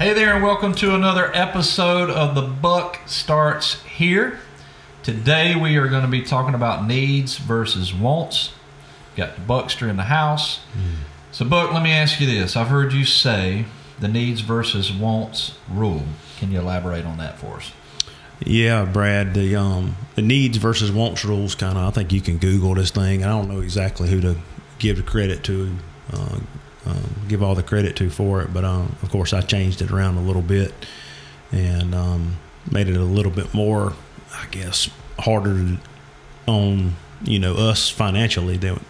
Hey 0.00 0.14
there, 0.14 0.34
and 0.34 0.42
welcome 0.42 0.72
to 0.76 0.94
another 0.94 1.30
episode 1.34 2.08
of 2.08 2.34
The 2.34 2.40
Buck 2.40 3.00
Starts 3.04 3.82
Here. 3.82 4.40
Today 5.02 5.54
we 5.54 5.76
are 5.76 5.88
going 5.88 6.04
to 6.04 6.08
be 6.08 6.22
talking 6.22 6.54
about 6.54 6.86
needs 6.86 7.36
versus 7.36 7.92
wants. 7.92 8.54
Got 9.14 9.34
the 9.34 9.42
Buckster 9.42 9.90
in 9.90 9.98
the 9.98 10.04
house. 10.04 10.60
So, 11.32 11.44
Buck, 11.44 11.74
let 11.74 11.82
me 11.82 11.90
ask 11.90 12.18
you 12.18 12.26
this. 12.26 12.56
I've 12.56 12.68
heard 12.68 12.94
you 12.94 13.04
say 13.04 13.66
the 14.00 14.08
needs 14.08 14.40
versus 14.40 14.90
wants 14.90 15.58
rule. 15.70 16.04
Can 16.38 16.50
you 16.50 16.60
elaborate 16.60 17.04
on 17.04 17.18
that 17.18 17.38
for 17.38 17.56
us? 17.56 17.70
Yeah, 18.42 18.86
Brad. 18.86 19.34
The 19.34 19.54
um 19.54 19.96
the 20.14 20.22
needs 20.22 20.56
versus 20.56 20.90
wants 20.90 21.26
rules 21.26 21.54
kind 21.54 21.76
of. 21.76 21.86
I 21.86 21.90
think 21.90 22.10
you 22.10 22.22
can 22.22 22.38
Google 22.38 22.74
this 22.74 22.90
thing. 22.90 23.22
I 23.22 23.28
don't 23.28 23.50
know 23.50 23.60
exactly 23.60 24.08
who 24.08 24.22
to 24.22 24.38
give 24.78 24.96
the 24.96 25.02
credit 25.02 25.44
to, 25.44 25.76
uh, 26.14 26.38
um, 26.86 27.14
give 27.28 27.42
all 27.42 27.54
the 27.54 27.62
credit 27.62 27.96
to 27.96 28.10
for 28.10 28.42
it. 28.42 28.52
But 28.52 28.64
um, 28.64 28.96
of 29.02 29.10
course, 29.10 29.32
I 29.32 29.40
changed 29.40 29.82
it 29.82 29.90
around 29.90 30.16
a 30.16 30.22
little 30.22 30.42
bit 30.42 30.72
and 31.52 31.94
um, 31.94 32.36
made 32.70 32.88
it 32.88 32.96
a 32.96 33.04
little 33.04 33.32
bit 33.32 33.52
more, 33.54 33.94
I 34.34 34.46
guess, 34.50 34.88
harder 35.18 35.78
on 36.46 36.96
you 37.22 37.38
know 37.38 37.54
us 37.54 37.88
financially. 37.88 38.56
Than, 38.56 38.80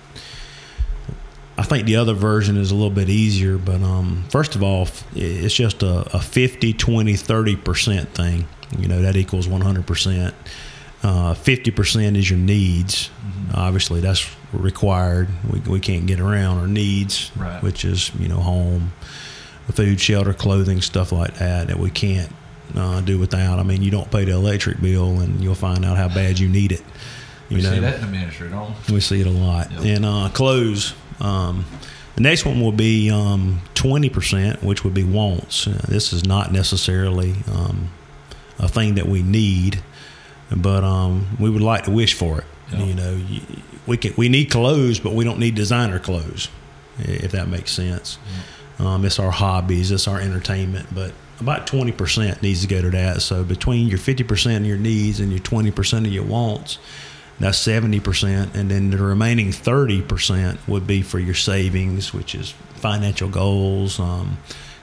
I 1.59 1.63
think 1.63 1.87
the 1.87 1.97
other 1.97 2.15
version 2.15 2.57
is 2.57 2.71
a 2.71 2.75
little 2.75 2.91
bit 2.91 3.09
easier, 3.09 3.59
but 3.59 3.83
um, 3.83 4.25
first 4.31 4.55
of 4.55 4.63
all, 4.63 4.89
it's 5.15 5.55
just 5.55 5.83
a, 5.83 6.17
a 6.17 6.21
50, 6.21 6.73
20, 6.73 7.13
30% 7.13 8.09
thing. 8.09 8.47
You 8.79 8.89
know, 8.89 9.03
that 9.03 9.17
equals 9.17 9.47
100%. 11.03 11.31
Uh, 11.31 11.35
50% 11.35 12.17
is 12.17 12.29
your 12.31 12.39
needs. 12.39 13.11
Obviously, 13.55 14.01
that's 14.01 14.29
required. 14.53 15.29
We, 15.51 15.61
we 15.61 15.81
can't 15.81 16.07
get 16.07 16.21
around 16.21 16.59
our 16.59 16.67
needs, 16.69 17.31
Right. 17.37 17.63
which 17.63 17.85
is, 17.85 18.11
you 18.19 18.29
know, 18.29 18.37
home, 18.41 18.93
food, 19.73 20.01
shelter, 20.01 20.33
clothing, 20.33 20.81
stuff 20.81 21.13
like 21.13 21.35
that, 21.35 21.69
that 21.69 21.79
we 21.79 21.91
can't 21.91 22.33
uh, 22.77 23.01
do 23.01 23.19
without. 23.19 23.59
I 23.59 23.63
mean, 23.63 23.83
you 23.83 23.91
don't 23.91 24.11
pay 24.11 24.25
the 24.25 24.33
electric 24.33 24.81
bill, 24.81 25.21
and 25.21 25.43
you'll 25.43 25.55
find 25.55 25.85
out 25.85 25.97
how 25.97 26.09
bad 26.09 26.39
you 26.39 26.49
need 26.49 26.73
it. 26.73 26.83
You 27.49 27.57
We 27.57 27.63
know, 27.63 27.73
see 27.75 27.81
that 27.81 27.95
in 27.97 28.01
the 28.03 28.07
ministry, 28.07 28.49
don't 28.49 28.75
we? 28.89 28.95
we 28.95 29.01
see 29.01 29.21
it 29.21 29.27
a 29.27 29.31
lot. 29.31 29.71
Yep. 29.73 29.81
And 29.85 30.05
uh, 30.05 30.29
clothes. 30.33 30.95
Um, 31.21 31.65
the 32.15 32.23
next 32.23 32.45
one 32.45 32.61
will 32.61 32.73
be 32.73 33.11
um, 33.11 33.61
20%, 33.75 34.63
which 34.63 34.85
would 34.85 34.95
be 34.95 35.05
wants. 35.05 35.67
Uh, 35.67 35.81
this 35.89 36.13
is 36.13 36.25
not 36.25 36.53
necessarily 36.53 37.35
um, 37.53 37.91
a 38.59 38.69
thing 38.69 38.95
that 38.97 39.07
we 39.07 39.23
need, 39.23 39.83
but 40.57 40.85
um, 40.85 41.37
we 41.39 41.51
would 41.51 41.63
like 41.63 41.85
to 41.85 41.91
wish 41.91 42.15
for 42.15 42.39
it. 42.39 42.45
Yep. 42.73 42.87
You 42.87 42.95
know, 42.95 43.21
we 43.87 43.97
can 43.97 44.15
we 44.17 44.29
need 44.29 44.51
clothes, 44.51 45.01
but 45.01 45.13
we 45.13 45.25
don't 45.25 45.39
need 45.39 45.55
designer 45.55 45.99
clothes, 45.99 46.49
if 46.99 47.33
that 47.33 47.49
makes 47.49 47.73
sense. 47.73 48.19
Um, 48.79 49.05
it's 49.05 49.19
our 49.19 49.31
hobbies, 49.31 49.91
it's 49.91 50.09
our 50.09 50.21
entertainment, 50.21 50.89
but 50.95 51.13
about 51.41 51.67
20% 51.67 52.43
needs 52.43 52.63
to 52.63 52.67
go 52.67 52.81
to 52.81 52.91
that. 52.91 53.23
So 53.23 53.45
between 53.45 53.89
your 53.89 53.99
50% 53.99 54.57
of 54.57 54.67
your 54.67 54.79
needs 54.79 55.21
and 55.21 55.31
your 55.31 55.41
20% 55.41 56.07
of 56.07 56.13
your 56.13 56.25
wants, 56.25 56.79
that's 57.39 57.59
70%. 57.59 58.55
And 58.55 58.71
then 58.71 58.91
the 58.91 58.99
remaining 58.99 59.49
30% 59.49 60.59
would 60.69 60.87
be 60.87 61.03
for 61.03 61.19
your 61.19 61.35
savings, 61.35 62.13
which 62.13 62.35
is 62.35 62.51
financial 62.75 63.29
goals, 63.29 63.99
um, 63.99 64.39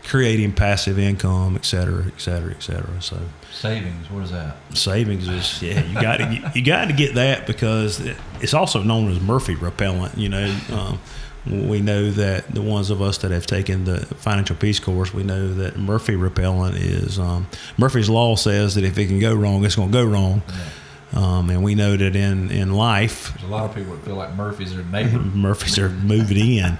creating 0.07 0.53
passive 0.53 0.97
income, 0.97 1.55
et 1.55 1.65
cetera, 1.65 2.05
et 2.07 2.19
cetera, 2.19 2.51
et 2.51 2.63
cetera. 2.63 3.01
So 3.01 3.19
Savings, 3.51 4.09
what 4.09 4.23
is 4.23 4.31
that? 4.31 4.55
savings 4.73 5.27
is 5.27 5.61
yeah 5.61 5.83
you 5.83 5.93
got 5.99 6.17
to 6.17 6.25
get, 6.25 6.55
you 6.55 6.63
got 6.63 6.85
to 6.85 6.93
get 6.93 7.15
that 7.15 7.47
because 7.47 7.99
it's 8.41 8.53
also 8.53 8.83
known 8.83 9.11
as 9.11 9.19
Murphy 9.19 9.55
repellent. 9.55 10.17
You 10.17 10.29
know, 10.29 10.59
um, 10.71 10.99
we 11.45 11.81
know 11.81 12.11
that 12.11 12.53
the 12.53 12.61
ones 12.61 12.89
of 12.89 13.01
us 13.01 13.17
that 13.19 13.31
have 13.31 13.45
taken 13.47 13.85
the 13.85 13.99
financial 14.05 14.55
peace 14.55 14.79
course, 14.79 15.13
we 15.13 15.23
know 15.23 15.53
that 15.55 15.77
Murphy 15.77 16.15
repellent 16.15 16.75
is 16.75 17.17
um, 17.19 17.47
Murphy's 17.77 18.09
law 18.09 18.35
says 18.35 18.75
that 18.75 18.83
if 18.83 18.97
it 18.97 19.07
can 19.07 19.19
go 19.19 19.33
wrong, 19.33 19.65
it's 19.65 19.75
going 19.75 19.91
to 19.91 19.97
go 19.97 20.05
wrong. 20.05 20.41
Um, 21.13 21.49
and 21.49 21.63
we 21.63 21.73
know 21.73 21.95
that 21.95 22.15
in 22.15 22.51
in 22.51 22.73
life, 22.73 23.31
There's 23.33 23.45
a 23.45 23.47
lot 23.47 23.63
of 23.65 23.73
people 23.73 23.95
that 23.95 24.03
feel 24.03 24.15
like 24.15 24.35
Murphy's 24.35 24.75
their 24.75 24.83
neighbor. 24.85 25.19
Murphys 25.35 25.79
are 25.79 25.89
moving 25.89 26.37
in. 26.57 26.77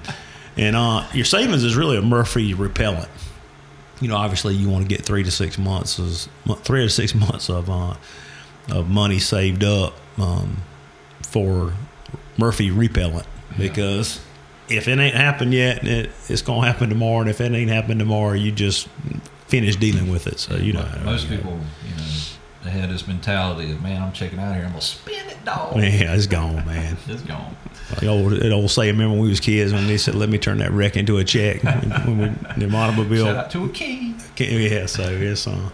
And 0.57 0.75
uh, 0.75 1.07
your 1.13 1.25
savings 1.25 1.63
is 1.63 1.75
really 1.75 1.97
a 1.97 2.01
Murphy 2.01 2.53
repellent. 2.53 3.09
You 4.01 4.07
know, 4.07 4.15
obviously 4.15 4.55
you 4.55 4.69
want 4.69 4.83
to 4.83 4.87
get 4.87 5.05
three 5.05 5.23
to 5.23 5.31
six 5.31 5.57
months, 5.57 5.99
is, 5.99 6.29
three 6.63 6.83
to 6.83 6.89
six 6.89 7.13
months 7.15 7.49
of 7.49 7.69
uh, 7.69 7.95
of 8.69 8.89
money 8.89 9.19
saved 9.19 9.63
up 9.63 9.93
um, 10.17 10.57
for 11.21 11.73
Murphy 12.37 12.69
repellent 12.71 13.25
because 13.57 14.19
if 14.69 14.87
it 14.87 14.99
ain't 14.99 15.15
happened 15.15 15.53
yet, 15.53 15.85
it, 15.87 16.11
it's 16.27 16.41
gonna 16.41 16.67
happen 16.67 16.89
tomorrow. 16.89 17.21
And 17.21 17.29
if 17.29 17.41
it 17.41 17.51
ain't 17.51 17.71
happened 17.71 17.99
tomorrow, 17.99 18.33
you 18.33 18.51
just 18.51 18.87
finish 19.47 19.75
dealing 19.75 20.11
with 20.11 20.27
it. 20.27 20.39
So 20.39 20.55
you 20.55 20.73
know, 20.73 20.87
most 21.03 21.29
people, 21.29 21.59
you 21.87 21.95
know, 21.95 22.03
they 22.63 22.71
had 22.71 22.89
this 22.89 23.07
mentality 23.07 23.71
of, 23.71 23.81
man, 23.81 24.01
I'm 24.01 24.11
checking 24.11 24.39
out 24.39 24.53
here. 24.55 24.63
I'm 24.63 24.69
gonna 24.71 24.81
spin 24.81 25.27
it, 25.29 25.43
dog. 25.45 25.77
yeah, 25.77 26.13
it's 26.15 26.27
gone, 26.27 26.55
man. 26.65 26.97
It's 27.07 27.21
gone. 27.21 27.55
Like 27.91 28.03
old, 28.03 28.33
that 28.33 28.51
old 28.51 28.69
saying, 28.69 28.91
remember 28.93 29.13
when 29.13 29.23
we 29.23 29.29
was 29.29 29.39
kids 29.39 29.71
when 29.71 29.87
they 29.87 29.97
said, 29.97 30.15
"Let 30.15 30.29
me 30.29 30.37
turn 30.37 30.57
that 30.57 30.71
wreck 30.71 30.97
into 30.97 31.17
a 31.17 31.23
check." 31.23 31.63
when 32.05 32.17
we, 32.17 32.65
the 32.65 32.75
automobile, 32.75 33.25
Shout 33.25 33.35
out 33.35 33.51
to 33.51 33.65
a 33.65 33.69
king. 33.69 34.19
yeah. 34.37 34.85
So 34.87 35.03
it's, 35.03 35.47
uh, 35.47 35.69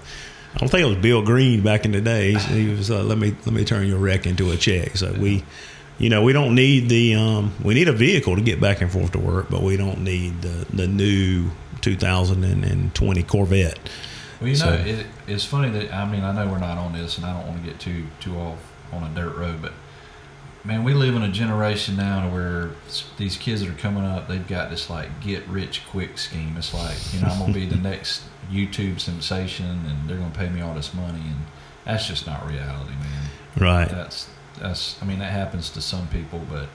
I 0.56 0.58
don't 0.60 0.70
think 0.70 0.84
it 0.86 0.90
was 0.90 0.98
Bill 0.98 1.24
Green 1.24 1.62
back 1.62 1.86
in 1.86 1.92
the 1.92 2.02
day. 2.02 2.34
He, 2.34 2.66
he 2.66 2.70
was, 2.70 2.92
uh, 2.92 3.02
"Let 3.04 3.18
me 3.18 3.36
let 3.46 3.54
me 3.56 3.66
turn 3.66 3.88
your 3.88 3.98
wreck 3.98 4.28
into 4.28 4.52
a 4.52 4.58
check." 4.58 4.96
So 4.98 5.12
we, 5.14 5.44
you 5.98 6.10
know, 6.10 6.22
we 6.22 6.34
don't 6.34 6.54
need 6.54 6.90
the, 6.90 7.16
um, 7.16 7.54
we 7.64 7.74
need 7.74 7.88
a 7.88 7.94
vehicle 7.94 8.36
to 8.36 8.42
get 8.44 8.60
back 8.62 8.82
and 8.82 8.92
forth 8.92 9.14
to 9.14 9.20
work, 9.20 9.48
but 9.50 9.64
we 9.64 9.78
don't 9.78 10.04
need 10.04 10.42
the 10.44 10.68
the 10.72 10.88
new 10.88 11.50
2020 11.82 13.24
Corvette. 13.24 13.80
Well, 14.44 14.52
you 14.52 14.60
know, 14.60 14.74
it, 14.74 15.06
it's 15.26 15.46
funny 15.46 15.70
that 15.70 15.94
I 15.94 16.10
mean, 16.10 16.24
I 16.24 16.34
know 16.34 16.52
we're 16.52 16.60
not 16.60 16.78
on 16.78 16.92
this, 16.92 17.18
and 17.18 17.26
I 17.26 17.34
don't 17.34 17.48
want 17.48 17.64
to 17.64 17.70
get 17.70 17.80
too 17.80 18.08
too 18.20 18.36
off 18.38 18.60
on 18.92 19.04
a 19.04 19.16
dirt 19.16 19.38
road, 19.38 19.62
but 19.62 19.72
man, 20.66 20.84
we 20.84 20.94
live 20.94 21.16
in 21.16 21.24
a 21.24 21.32
generation 21.32 21.96
now 21.96 22.30
where 22.30 22.72
these 23.18 23.38
kids 23.38 23.62
that 23.62 23.70
are 23.70 23.78
coming 23.80 24.04
up, 24.04 24.28
they've 24.28 24.48
got 24.48 24.70
this 24.70 24.90
like 24.90 25.22
get 25.22 25.48
rich 25.48 25.84
quick 25.90 26.18
scheme. 26.18 26.56
It's 26.58 26.74
like, 26.74 26.98
you 27.14 27.22
know, 27.22 27.28
I'm 27.28 27.40
gonna 27.40 27.54
be 27.54 27.66
the 27.66 27.76
next 27.90 28.24
YouTube 28.52 29.00
sensation, 29.00 29.86
and 29.88 30.10
they're 30.10 30.18
gonna 30.18 30.36
pay 30.36 30.50
me 30.50 30.60
all 30.60 30.74
this 30.74 30.94
money, 30.94 31.22
and 31.22 31.46
that's 31.86 32.08
just 32.08 32.28
not 32.28 32.46
reality, 32.46 32.96
man. 32.96 33.30
Right. 33.58 33.90
That's 33.90 34.30
that's. 34.60 35.02
I 35.02 35.06
mean, 35.06 35.20
that 35.20 35.32
happens 35.32 35.70
to 35.70 35.82
some 35.82 36.08
people, 36.10 36.42
but 36.50 36.68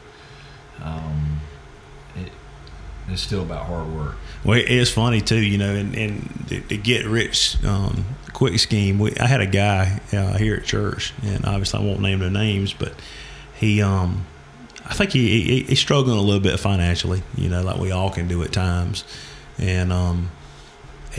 um, 0.83 1.41
it 2.17 2.33
it's 3.11 3.23
still 3.23 3.43
about 3.43 3.67
hard 3.67 3.89
work. 3.95 4.17
Well, 4.45 4.59
it 4.59 4.69
is 4.69 4.91
funny 4.91 5.21
too, 5.21 5.41
you 5.41 5.59
know, 5.59 5.75
and, 5.75 5.95
and 5.95 6.23
the, 6.49 6.61
the 6.61 6.77
get 6.77 7.07
rich 7.07 7.63
um, 7.65 8.05
quick 8.33 8.59
scheme. 8.59 8.99
We, 8.99 9.17
I 9.17 9.27
had 9.27 9.41
a 9.41 9.47
guy 9.47 10.01
uh, 10.13 10.39
here 10.39 10.57
at 10.57 10.65
church, 10.65 11.13
and 11.23 11.45
obviously 11.45 11.81
I 11.81 11.85
won't 11.85 12.01
name 12.01 12.21
their 12.21 12.31
names, 12.31 12.73
but 12.73 12.93
he, 13.59 13.83
um, 13.83 14.27
I 14.87 14.95
think 14.95 15.13
he, 15.13 15.43
he 15.43 15.63
he's 15.65 15.81
struggling 15.81 16.17
a 16.17 16.23
little 16.23 16.41
bit 16.41 16.59
financially, 16.61 17.23
you 17.37 17.49
know, 17.49 17.63
like 17.63 17.79
we 17.79 17.91
all 17.91 18.11
can 18.11 18.29
do 18.29 18.43
at 18.43 18.53
times, 18.53 19.05
and 19.59 19.93
um, 19.93 20.31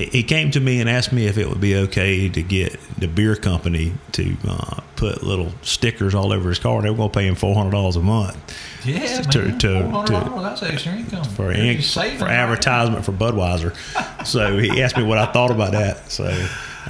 he, 0.06 0.24
came 0.24 0.52
to 0.52 0.60
me 0.60 0.80
and 0.82 0.90
asked 0.90 1.12
me 1.12 1.26
if 1.28 1.38
it 1.38 1.48
would 1.48 1.62
be 1.62 1.76
okay 1.76 2.30
to 2.30 2.42
get 2.44 2.80
the 3.00 3.08
beer 3.08 3.36
company 3.36 3.94
to 4.14 4.36
uh, 4.48 4.82
put 4.96 5.24
little 5.24 5.52
stickers 5.62 6.14
all 6.16 6.32
over 6.34 6.50
his 6.50 6.60
car. 6.60 6.82
They 6.82 6.90
were 6.90 6.98
going 6.98 7.10
to 7.12 7.18
pay 7.18 7.28
him 7.28 7.36
four 7.36 7.56
hundred 7.56 7.72
dollars 7.72 7.96
a 7.96 8.02
month 8.02 8.38
Yeah, 8.86 9.22
To- 9.22 9.40
man. 9.46 9.59
to- 9.59 9.68
$400, 9.68 10.06
to- 10.36 10.42
that's 10.42 10.64
extra 10.64 10.94
income 10.94 11.24
for 11.24 11.52
in, 11.52 11.82
for 11.82 12.28
advertisement 12.28 13.06
for 13.06 13.12
Budweiser. 13.12 13.76
so 14.28 14.58
he 14.58 14.82
asked 14.82 14.98
me 14.98 15.04
what 15.04 15.18
I 15.18 15.26
thought 15.32 15.52
about 15.52 15.72
that. 15.74 16.09
So 16.12 16.26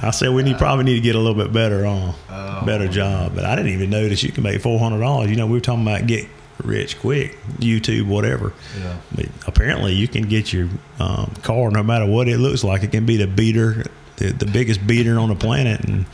I 0.02 0.10
said 0.10 0.32
we 0.32 0.42
need 0.42 0.58
probably 0.58 0.84
need 0.84 0.94
to 0.94 1.00
get 1.00 1.14
a 1.14 1.18
little 1.18 1.34
bit 1.42 1.52
better 1.52 1.86
on 1.86 2.14
Oh. 2.30 2.64
better 2.66 2.88
job. 2.88 3.34
But 3.34 3.44
I 3.44 3.56
didn't 3.56 3.72
even 3.72 3.90
know 3.90 4.08
that 4.08 4.22
you 4.22 4.32
can 4.32 4.42
make 4.42 4.60
four 4.60 4.78
hundred 4.78 5.00
dollars. 5.00 5.30
You 5.30 5.36
know, 5.36 5.46
we 5.46 5.52
were 5.54 5.60
talking 5.60 5.82
about 5.82 6.06
get 6.06 6.26
rich 6.64 6.98
quick, 6.98 7.38
YouTube, 7.58 8.06
whatever. 8.06 8.52
Yeah. 8.78 8.96
But 9.14 9.26
apparently, 9.46 9.94
you 9.94 10.08
can 10.08 10.28
get 10.28 10.52
your 10.52 10.68
um, 10.98 11.32
car 11.42 11.70
no 11.70 11.82
matter 11.82 12.06
what 12.06 12.28
it 12.28 12.38
looks 12.38 12.64
like. 12.64 12.82
It 12.82 12.92
can 12.92 13.06
be 13.06 13.16
the 13.16 13.26
beater, 13.26 13.84
the, 14.16 14.32
the 14.32 14.46
biggest 14.46 14.86
beater 14.86 15.18
on 15.18 15.28
the 15.28 15.34
planet, 15.34 15.80
and 15.80 16.06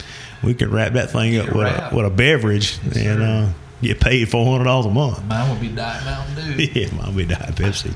we 0.42 0.54
can 0.54 0.70
wrap 0.70 0.94
that 0.94 1.10
thing 1.10 1.38
up 1.38 1.54
with 1.54 1.66
a, 1.66 1.90
with 1.94 2.06
a 2.06 2.10
beverage 2.10 2.78
Yes, 2.84 2.96
and 2.96 3.22
uh, 3.22 3.48
get 3.82 4.00
paid 4.00 4.28
four 4.28 4.50
hundred 4.50 4.64
dollars 4.64 4.86
a 4.86 4.90
month. 4.90 5.24
Mine 5.24 5.50
would 5.50 5.60
be 5.60 5.68
Diet 5.68 6.04
Mountain 6.04 6.56
Dew. 6.56 6.64
yeah, 6.74 6.94
mine 6.94 7.16
be 7.16 7.26
Diet 7.26 7.54
Pepsi. 7.54 7.94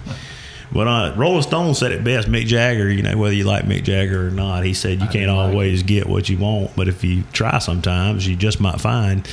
But 0.72 0.86
uh, 0.86 1.14
Rolling 1.16 1.42
Stone 1.42 1.74
said 1.74 1.92
it 1.92 2.04
best. 2.04 2.28
Mick 2.28 2.46
Jagger, 2.46 2.88
you 2.88 3.02
know, 3.02 3.16
whether 3.16 3.34
you 3.34 3.44
like 3.44 3.64
Mick 3.64 3.82
Jagger 3.82 4.28
or 4.28 4.30
not, 4.30 4.64
he 4.64 4.72
said 4.72 5.00
you 5.00 5.08
I 5.08 5.12
can't 5.12 5.26
do 5.26 5.32
like 5.32 5.50
always 5.50 5.82
get 5.82 6.06
what 6.06 6.28
you 6.28 6.38
want, 6.38 6.76
but 6.76 6.86
if 6.86 7.02
you 7.02 7.24
try 7.32 7.58
sometimes, 7.58 8.26
you 8.26 8.36
just 8.36 8.60
might 8.60 8.80
find 8.80 9.28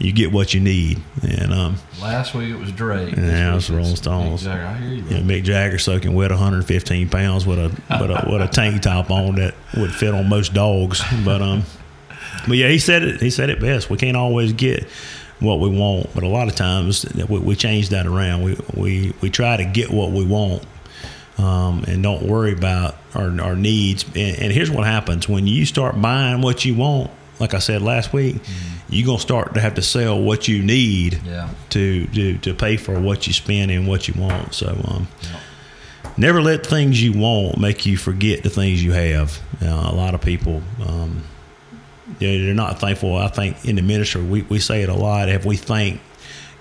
you 0.00 0.12
get 0.12 0.32
what 0.32 0.54
you 0.54 0.60
need. 0.60 1.00
And 1.22 1.52
um, 1.52 1.76
Last 2.00 2.34
week 2.34 2.50
it 2.50 2.56
was 2.56 2.72
Drake. 2.72 3.14
Yeah, 3.14 3.56
it's 3.56 3.68
week 3.68 3.76
Rolling 3.76 3.92
Mick 3.92 3.98
Stones. 3.98 4.42
Jagger. 4.42 4.64
I 4.64 4.74
hear 4.78 4.94
you. 4.94 5.02
Bro. 5.02 5.18
Mick 5.18 5.44
Jagger 5.44 5.78
soaking 5.78 6.14
wet 6.14 6.30
115 6.30 7.08
pounds 7.10 7.46
with 7.46 7.58
a 7.58 7.68
with 8.00 8.10
a 8.10 8.28
with 8.30 8.42
a 8.42 8.48
tank 8.48 8.82
top 8.82 9.10
on 9.10 9.36
that 9.36 9.54
would 9.76 9.92
fit 9.94 10.14
on 10.14 10.28
most 10.28 10.54
dogs. 10.54 11.02
But 11.24 11.42
um, 11.42 11.64
but 12.48 12.56
yeah, 12.56 12.68
he 12.68 12.78
said 12.78 13.02
it. 13.02 13.20
He 13.20 13.30
said 13.30 13.50
it 13.50 13.60
best. 13.60 13.90
We 13.90 13.98
can't 13.98 14.16
always 14.16 14.52
get 14.54 14.88
what 15.38 15.60
we 15.60 15.68
want, 15.68 16.12
but 16.14 16.22
a 16.22 16.28
lot 16.28 16.48
of 16.48 16.54
times 16.54 17.06
we, 17.28 17.38
we 17.38 17.56
change 17.56 17.90
that 17.90 18.06
around. 18.06 18.42
We 18.42 18.56
we 18.74 19.14
we 19.20 19.30
try 19.30 19.58
to 19.58 19.64
get 19.64 19.90
what 19.90 20.12
we 20.12 20.24
want, 20.24 20.64
um, 21.36 21.84
and 21.86 22.02
don't 22.02 22.22
worry 22.22 22.52
about 22.52 22.96
our, 23.14 23.38
our 23.40 23.56
needs. 23.56 24.04
And, 24.14 24.38
and 24.38 24.52
here's 24.52 24.70
what 24.70 24.86
happens 24.86 25.28
when 25.28 25.46
you 25.46 25.66
start 25.66 26.00
buying 26.00 26.40
what 26.40 26.64
you 26.64 26.74
want. 26.74 27.10
Like 27.40 27.54
I 27.54 27.58
said 27.58 27.80
last 27.82 28.12
week, 28.12 28.36
you're 28.90 29.06
gonna 29.06 29.18
start 29.18 29.54
to 29.54 29.60
have 29.60 29.74
to 29.76 29.82
sell 29.82 30.20
what 30.20 30.46
you 30.46 30.62
need 30.62 31.20
Yeah. 31.26 31.48
to 31.70 32.06
to, 32.08 32.38
to 32.38 32.54
pay 32.54 32.76
for 32.76 33.00
what 33.00 33.26
you 33.26 33.32
spend 33.32 33.70
and 33.70 33.88
what 33.88 34.06
you 34.08 34.14
want. 34.20 34.54
So 34.54 34.68
um, 34.86 35.08
Yeah. 35.22 35.40
never 36.18 36.42
let 36.42 36.66
things 36.66 37.02
you 37.02 37.12
want 37.12 37.58
make 37.58 37.86
you 37.86 37.96
forget 37.96 38.42
the 38.42 38.50
things 38.50 38.84
you 38.84 38.92
have. 38.92 39.38
Uh, 39.62 39.66
a 39.90 39.94
lot 39.94 40.14
of 40.14 40.20
people, 40.20 40.62
um, 40.86 41.22
they're, 42.18 42.54
not 42.54 42.78
thankful. 42.80 43.16
I 43.16 43.28
think 43.28 43.64
in 43.64 43.76
the 43.76 43.82
ministry, 43.82 44.22
we, 44.22 44.42
we 44.42 44.58
say 44.58 44.82
it 44.82 44.88
a 44.88 44.94
lot. 44.94 45.28
If 45.28 45.44
we 45.46 45.56
thank 45.56 46.00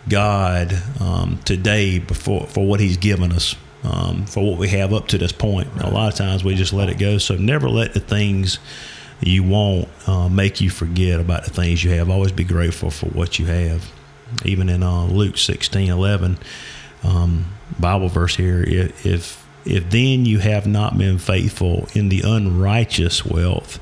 God 0.08 0.74
um, 1.02 1.40
today 1.44 2.00
before 2.00 2.46
for 2.48 2.66
what 2.66 2.80
He's 2.80 2.98
given 2.98 3.32
us, 3.34 3.56
um, 3.84 4.26
for 4.26 4.46
what 4.50 4.58
we 4.60 4.68
have 4.70 4.94
up 4.94 5.08
to 5.10 5.18
this 5.18 5.32
point, 5.32 5.68
a 5.82 5.90
lot 5.90 6.08
of 6.12 6.16
times 6.18 6.44
we 6.44 6.56
just 6.56 6.72
let 6.74 6.88
it 6.90 6.98
go. 7.00 7.18
So 7.18 7.36
never 7.36 7.68
let 7.70 7.94
the 7.94 8.00
things 8.00 8.60
you 9.22 9.44
want 9.44 9.90
uh, 10.08 10.30
make 10.30 10.62
you 10.62 10.70
forget 10.70 11.20
about 11.20 11.44
the 11.44 11.50
things 11.50 11.84
you 11.84 11.92
have. 11.92 12.10
Always 12.10 12.32
be 12.32 12.44
grateful 12.44 12.90
for 12.90 13.08
what 13.08 13.40
you 13.40 13.46
have. 13.48 13.92
Even 14.46 14.70
in 14.70 14.84
uh, 14.84 15.06
Luke 15.06 15.38
sixteen 15.38 15.90
eleven, 15.90 16.38
um, 17.04 17.46
Bible 17.80 18.10
verse 18.10 18.36
here, 18.36 18.64
if, 18.64 19.06
if 19.66 19.90
then 19.90 20.26
you 20.26 20.40
have 20.40 20.68
not 20.68 20.98
been 20.98 21.18
faithful 21.18 21.88
in 21.94 22.10
the 22.10 22.22
unrighteous 22.22 23.26
wealth, 23.26 23.80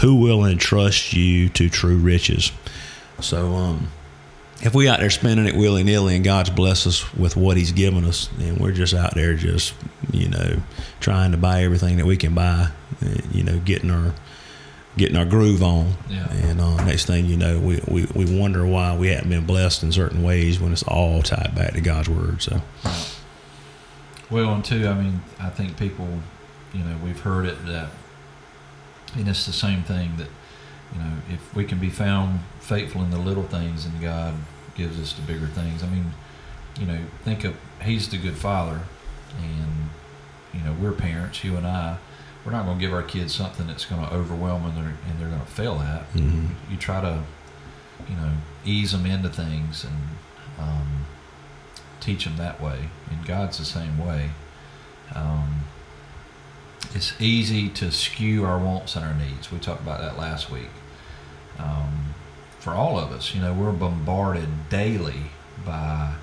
who 0.00 0.16
will 0.16 0.44
entrust 0.44 1.12
you 1.12 1.48
to 1.50 1.68
true 1.68 1.98
riches? 1.98 2.52
So, 3.20 3.54
um, 3.54 3.88
if 4.62 4.74
we 4.74 4.88
out 4.88 5.00
there 5.00 5.10
spending 5.10 5.46
it 5.46 5.56
willy 5.56 5.84
nilly 5.84 6.16
and 6.16 6.24
God's 6.24 6.50
blessed 6.50 6.86
us 6.86 7.14
with 7.14 7.36
what 7.36 7.56
He's 7.56 7.72
given 7.72 8.04
us, 8.04 8.30
and 8.38 8.58
we're 8.58 8.72
just 8.72 8.94
out 8.94 9.14
there 9.14 9.34
just 9.34 9.74
you 10.10 10.28
know 10.28 10.62
trying 11.00 11.32
to 11.32 11.36
buy 11.36 11.62
everything 11.64 11.98
that 11.98 12.06
we 12.06 12.16
can 12.16 12.34
buy, 12.34 12.68
uh, 13.04 13.08
you 13.30 13.44
know, 13.44 13.58
getting 13.58 13.90
our 13.90 14.14
getting 14.96 15.16
our 15.16 15.24
groove 15.24 15.62
on, 15.62 15.94
Yeah. 16.10 16.30
and 16.30 16.60
uh, 16.60 16.84
next 16.84 17.06
thing 17.06 17.26
you 17.26 17.36
know, 17.36 17.58
we, 17.58 17.80
we 17.88 18.06
we 18.14 18.38
wonder 18.38 18.64
why 18.66 18.96
we 18.96 19.08
haven't 19.08 19.30
been 19.30 19.46
blessed 19.46 19.82
in 19.82 19.92
certain 19.92 20.22
ways 20.22 20.60
when 20.60 20.72
it's 20.72 20.82
all 20.82 21.22
tied 21.22 21.54
back 21.54 21.72
to 21.74 21.80
God's 21.80 22.08
word. 22.10 22.42
So, 22.42 22.60
Well, 24.30 24.52
and 24.54 24.64
two, 24.64 24.86
I 24.88 24.94
mean, 24.94 25.22
I 25.40 25.50
think 25.50 25.76
people, 25.78 26.08
you 26.72 26.82
know, 26.84 26.96
we've 27.04 27.20
heard 27.20 27.46
it 27.46 27.64
that, 27.66 27.88
and 29.14 29.28
it's 29.28 29.46
the 29.46 29.52
same 29.52 29.82
thing 29.82 30.16
that, 30.16 30.28
you 30.94 30.98
know, 31.00 31.12
if 31.30 31.54
we 31.54 31.64
can 31.64 31.78
be 31.78 31.90
found 31.90 32.40
faithful 32.60 33.02
in 33.02 33.10
the 33.10 33.18
little 33.18 33.42
things, 33.44 33.84
and 33.86 34.00
God 34.00 34.34
gives 34.74 34.98
us 35.00 35.12
the 35.12 35.22
bigger 35.22 35.46
things. 35.48 35.82
I 35.82 35.86
mean, 35.88 36.12
you 36.80 36.86
know, 36.86 36.98
think 37.24 37.44
of 37.44 37.54
He's 37.82 38.08
the 38.08 38.16
good 38.18 38.36
Father, 38.36 38.80
and 39.38 39.90
you 40.54 40.60
know, 40.60 40.74
we're 40.80 40.92
parents, 40.92 41.42
you 41.44 41.56
and 41.56 41.66
I. 41.66 41.96
We're 42.44 42.52
not 42.52 42.64
going 42.64 42.78
to 42.78 42.84
give 42.84 42.92
our 42.92 43.02
kids 43.02 43.34
something 43.34 43.66
that's 43.68 43.84
going 43.84 44.04
to 44.04 44.12
overwhelm 44.12 44.62
them 44.64 44.76
and 44.76 44.86
they're, 44.86 44.96
and 45.08 45.20
they're 45.20 45.28
going 45.28 45.40
to 45.40 45.46
fail 45.46 45.74
at. 45.80 46.12
mhm. 46.12 46.48
You 46.70 46.76
try 46.76 47.00
to, 47.00 47.22
you 48.08 48.16
know, 48.16 48.32
ease 48.64 48.92
them 48.92 49.06
into 49.06 49.28
things 49.28 49.84
and 49.84 49.94
um, 50.58 51.06
teach 52.00 52.24
them 52.24 52.36
that 52.38 52.60
way. 52.60 52.88
And 53.10 53.24
God's 53.26 53.58
the 53.58 53.64
same 53.64 53.96
way. 53.98 54.30
Um, 55.14 55.64
it's 56.94 57.14
easy 57.20 57.68
to 57.70 57.90
skew 57.92 58.44
our 58.44 58.58
wants 58.58 58.96
and 58.96 59.04
our 59.04 59.14
needs. 59.14 59.50
We 59.52 59.58
talked 59.58 59.80
about 59.80 60.00
that 60.00 60.18
last 60.18 60.50
week. 60.50 60.68
Um, 61.58 62.14
for 62.58 62.72
all 62.72 62.98
of 62.98 63.12
us, 63.12 63.34
you 63.34 63.40
know, 63.40 63.52
we're 63.52 63.72
bombarded 63.72 64.68
daily 64.68 65.30
by 65.64 66.14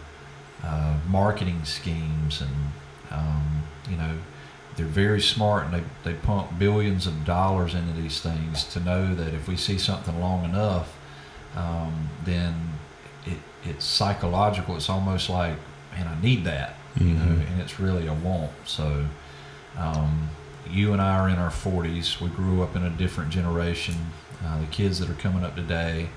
uh, 0.63 0.98
marketing 1.07 1.63
schemes 1.66 2.42
and, 2.42 2.71
um, 3.12 3.63
you 3.89 3.95
know, 3.98 4.18
they're 4.79 4.87
very 4.87 5.19
smart 5.19 5.65
and 5.65 5.73
they, 5.73 5.83
they 6.09 6.13
pump 6.17 6.57
billions 6.57 7.05
of 7.05 7.25
dollars 7.25 7.73
into 7.73 7.91
these 8.01 8.21
things 8.21 8.63
to 8.63 8.79
know 8.79 9.13
that 9.13 9.33
if 9.33 9.45
we 9.45 9.57
see 9.57 9.77
something 9.77 10.17
long 10.21 10.45
enough, 10.45 10.95
um, 11.57 12.09
then 12.23 12.55
it, 13.25 13.37
it's 13.65 13.83
psychological. 13.83 14.77
It's 14.77 14.89
almost 14.89 15.29
like, 15.29 15.55
man, 15.91 16.07
I 16.07 16.21
need 16.21 16.45
that, 16.45 16.75
you 16.97 17.07
know, 17.07 17.25
Mhm. 17.25 17.51
and 17.51 17.61
it's 17.61 17.77
really 17.77 18.07
a 18.07 18.13
want. 18.13 18.51
So, 18.65 19.05
um, 19.77 20.29
you 20.69 20.93
and 20.93 21.01
I 21.01 21.19
are 21.19 21.27
in 21.27 21.35
our 21.39 21.49
40s. 21.51 22.21
We 22.21 22.29
grew 22.29 22.63
up 22.63 22.73
in 22.77 22.83
a 22.83 22.89
different 22.89 23.31
generation. 23.31 23.95
Uh, 24.45 24.61
the 24.61 24.67
kids 24.67 24.99
that 24.99 25.09
are 25.09 25.13
coming 25.15 25.43
up 25.43 25.57
today, 25.57 26.09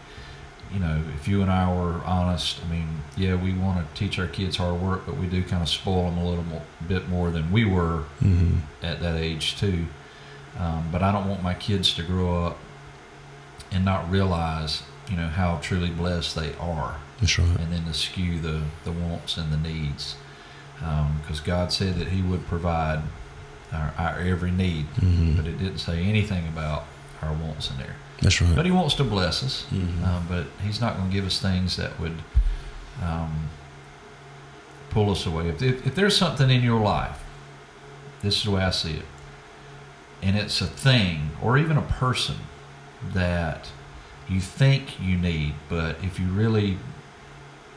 you 0.73 0.81
know, 0.81 1.03
if 1.17 1.29
you 1.29 1.43
and 1.43 1.51
I 1.51 1.73
were 1.73 2.01
honest, 2.05 2.61
I 2.67 2.71
mean, 2.73 2.89
yeah, 3.17 3.35
we 3.35 3.53
want 3.53 3.79
to 3.87 3.95
teach 3.99 4.19
our 4.19 4.27
kids 4.27 4.57
hard 4.57 4.81
work, 4.81 5.05
but 5.07 5.17
we 5.19 5.27
do 5.27 5.43
kind 5.43 5.63
of 5.63 5.69
spoil 5.69 6.05
them 6.09 6.19
a 6.19 6.27
little 6.29 6.45
more, 6.45 6.63
bit 6.89 7.09
more 7.09 7.31
than 7.31 7.51
we 7.53 7.65
were 7.65 8.05
Mhm. 8.23 8.61
at 8.83 9.01
that 9.01 9.17
age 9.17 9.57
too. 9.59 9.87
Um, 10.59 10.85
but 10.91 11.03
I 11.03 11.13
don't 11.13 11.29
want 11.29 11.43
my 11.43 11.55
kids 11.55 11.93
to 11.95 12.03
grow 12.03 12.47
up 12.47 12.59
and 13.71 13.85
not 13.85 14.11
realize, 14.11 14.83
you 15.11 15.17
know, 15.17 15.29
how 15.29 15.59
truly 15.63 15.91
blessed 15.91 16.35
they 16.37 16.55
are, 16.61 16.97
That's 17.21 17.39
right. 17.39 17.59
and 17.59 17.73
then 17.73 17.85
to 17.87 17.95
skew 17.95 18.39
the 18.41 18.63
the 18.85 18.93
wants 18.93 19.37
and 19.37 19.53
the 19.53 19.57
needs, 19.57 20.17
because 20.79 21.41
God 21.41 21.73
said 21.73 21.99
that 21.99 22.09
He 22.09 22.23
would 22.23 22.47
provide 22.49 23.03
our, 23.73 23.93
our 23.99 24.19
every 24.21 24.51
need, 24.51 24.87
Mhm. 24.97 25.37
but 25.37 25.47
it 25.47 25.59
didn't 25.59 25.79
say 25.79 26.03
anything 26.03 26.47
about 26.49 26.85
our 27.23 27.33
wants 27.33 27.71
in 27.71 27.77
there. 27.79 27.97
That's 28.23 28.41
right. 28.41 28.55
But 28.57 28.65
He 28.65 28.71
wants 28.73 28.95
to 28.95 29.05
bless 29.05 29.43
us, 29.43 29.67
Mhm. 29.73 30.07
um, 30.07 30.27
but 30.29 30.47
He's 30.65 30.81
not 30.81 30.97
going 30.97 31.09
to 31.11 31.15
give 31.15 31.27
us 31.27 31.39
things 31.41 31.77
that 31.77 31.99
would 32.01 32.17
um, 33.03 33.49
pull 34.91 35.11
us 35.11 35.27
away. 35.27 35.49
If, 35.49 35.63
if, 35.63 35.87
if 35.87 35.95
there's 35.95 36.17
something 36.17 36.49
in 36.51 36.63
your 36.63 36.81
life, 36.81 37.19
this 38.23 38.37
is 38.39 38.45
the 38.45 38.51
way 38.53 38.63
I 38.63 38.71
see 38.71 38.93
it, 38.95 39.05
and 40.23 40.37
it's 40.37 40.61
a 40.61 40.67
thing 40.67 41.31
or 41.43 41.59
even 41.59 41.77
a 41.77 41.83
person 41.83 42.37
that 43.13 43.71
you 44.29 44.41
think 44.41 45.01
you 45.01 45.17
need, 45.17 45.55
but 45.69 45.97
if 46.03 46.21
you 46.21 46.27
really 46.29 46.79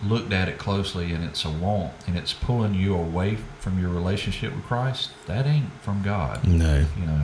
looked 0.04 0.32
at 0.32 0.48
it 0.48 0.58
closely 0.60 1.12
and 1.14 1.24
it's 1.24 1.44
a 1.46 1.50
want 1.50 1.94
and 2.06 2.16
it's 2.18 2.34
pulling 2.34 2.76
you 2.76 2.94
away 2.94 3.38
from 3.60 3.80
your 3.80 3.90
relationship 3.90 4.54
with 4.56 4.64
Christ, 4.66 5.10
that 5.26 5.48
ain't 5.48 5.72
from 5.82 6.04
God. 6.04 6.46
no. 6.46 6.86
You 7.00 7.06
know, 7.08 7.22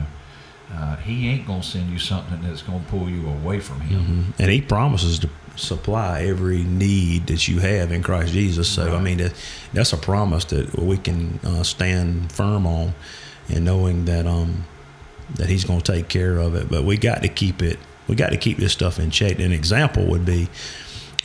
uh, 0.74 0.96
He 0.96 1.28
ain't 1.28 1.46
gonna 1.46 1.62
send 1.62 1.90
you 1.90 1.98
something 1.98 2.40
that's 2.42 2.62
gonna 2.62 2.84
pull 2.90 3.08
you 3.08 3.26
away 3.28 3.60
from 3.60 3.80
Him. 3.80 4.32
Mhm. 4.36 4.40
And 4.40 4.50
He 4.50 4.60
promises 4.60 5.18
to 5.20 5.28
supply 5.56 6.22
every 6.22 6.62
need 6.64 7.26
that 7.26 7.46
you 7.46 7.58
have 7.60 7.92
in 7.92 8.02
Christ 8.02 8.32
Jesus. 8.32 8.68
So, 8.68 8.96
I 8.96 9.00
mean, 9.00 9.18
that, 9.18 9.34
that's 9.74 9.92
a 9.92 9.98
promise 9.98 10.46
that 10.46 10.78
we 10.78 10.96
can 10.96 11.38
uh, 11.44 11.62
stand 11.62 12.32
firm 12.32 12.66
on, 12.66 12.94
and 13.48 13.64
knowing 13.64 14.04
that 14.06 14.26
um 14.26 14.64
that 15.36 15.48
He's 15.48 15.64
going 15.64 15.80
to 15.80 15.92
take 15.92 16.08
care 16.08 16.36
of 16.38 16.54
it. 16.54 16.68
But 16.70 16.84
we 16.84 16.96
got 16.96 17.22
to 17.22 17.28
keep 17.28 17.62
it. 17.62 17.78
We 18.08 18.14
got 18.16 18.30
to 18.30 18.36
keep 18.36 18.58
this 18.58 18.72
stuff 18.72 18.98
in 18.98 19.10
check. 19.10 19.38
An 19.38 19.52
example 19.52 20.04
would 20.06 20.24
be. 20.24 20.48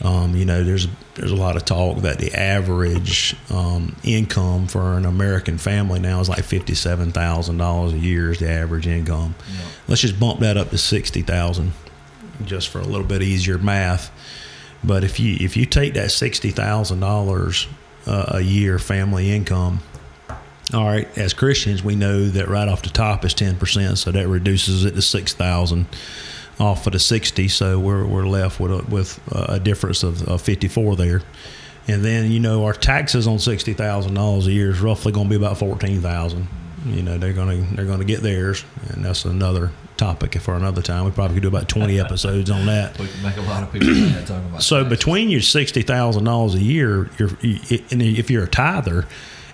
Um, 0.02 0.36
you 0.36 0.44
know, 0.44 0.62
there's 0.62 0.86
there's 1.14 1.32
a 1.32 1.36
lot 1.36 1.56
of 1.56 1.64
talk 1.64 1.98
that 1.98 2.18
the 2.18 2.32
average 2.32 3.34
um, 3.50 3.96
income 4.04 4.68
for 4.68 4.96
an 4.96 5.04
American 5.04 5.58
family 5.58 5.98
now 5.98 6.20
is 6.20 6.28
like 6.28 6.44
fifty 6.44 6.74
seven 6.74 7.10
thousand 7.10 7.56
dollars 7.58 7.92
a 7.92 7.98
year 7.98 8.30
is 8.30 8.38
the 8.38 8.48
average 8.48 8.86
income. 8.86 9.34
Know, 9.38 9.64
Let's 9.88 10.00
just 10.00 10.20
bump 10.20 10.40
that 10.40 10.56
up 10.56 10.70
to 10.70 10.78
sixty 10.78 11.22
thousand, 11.22 11.72
just 12.44 12.68
for 12.68 12.78
a 12.78 12.84
little 12.84 13.06
bit 13.06 13.22
easier 13.22 13.58
math. 13.58 14.12
But 14.84 15.02
if 15.02 15.18
you 15.18 15.36
if 15.40 15.56
you 15.56 15.66
take 15.66 15.94
that 15.94 16.12
sixty 16.12 16.50
thousand 16.50 17.00
dollars 17.00 17.66
uh, 18.06 18.26
a 18.34 18.40
year 18.40 18.78
family 18.78 19.32
income, 19.32 19.80
all 20.72 20.86
right, 20.86 21.08
as 21.18 21.34
Christians 21.34 21.82
we 21.82 21.96
know 21.96 22.28
that 22.28 22.46
right 22.46 22.68
off 22.68 22.82
the 22.82 22.90
top 22.90 23.24
is 23.24 23.34
ten 23.34 23.56
percent, 23.56 23.98
so 23.98 24.12
that 24.12 24.28
reduces 24.28 24.84
it 24.84 24.94
to 24.94 25.02
six 25.02 25.32
thousand 25.34 25.86
off 26.60 26.86
of 26.86 26.92
the 26.92 26.98
sixty. 26.98 27.48
So 27.48 27.78
we're 27.78 28.06
we're 28.06 28.26
left 28.26 28.60
with 28.60 28.72
a, 28.72 28.90
with 28.90 29.20
a 29.32 29.60
difference 29.60 30.02
of, 30.02 30.26
of 30.28 30.42
fifty 30.42 30.68
four 30.68 30.96
there. 30.96 31.22
And 31.86 32.04
then 32.04 32.30
you 32.30 32.40
know 32.40 32.64
our 32.64 32.74
taxes 32.74 33.26
on 33.26 33.38
sixty 33.38 33.72
thousand 33.72 34.14
dollars 34.14 34.46
a 34.46 34.52
year 34.52 34.70
is 34.70 34.80
roughly 34.80 35.12
going 35.12 35.28
to 35.28 35.30
be 35.30 35.42
about 35.42 35.58
fourteen 35.58 36.00
thousand. 36.00 36.48
You 36.86 37.02
know 37.02 37.18
they're 37.18 37.32
going 37.32 37.66
to 37.66 37.74
they're 37.76 37.86
going 37.86 37.98
to 37.98 38.04
get 38.04 38.20
theirs, 38.22 38.64
and 38.90 39.04
that's 39.04 39.24
another 39.24 39.72
topic 39.96 40.34
for 40.40 40.54
another 40.54 40.80
time. 40.82 41.04
We 41.04 41.10
probably 41.10 41.34
could 41.36 41.42
do 41.42 41.48
about 41.48 41.68
twenty 41.68 41.98
episodes 42.04 42.50
on 42.50 42.66
that. 42.66 42.98
we 42.98 43.08
can 43.08 43.22
make 43.22 43.36
a 43.36 43.42
lot 43.42 43.62
of 43.62 43.72
people 43.72 43.88
talking 44.26 44.48
about. 44.48 44.62
So 44.62 44.82
taxes. 44.82 44.98
between 44.98 45.30
your 45.30 45.40
sixty 45.40 45.82
thousand 45.82 46.24
dollars 46.24 46.54
a 46.54 46.62
year, 46.62 47.10
you're, 47.18 47.30
you, 47.40 47.58
and 47.90 48.02
if 48.02 48.30
you're 48.30 48.44
a 48.44 48.48
tither, 48.48 49.06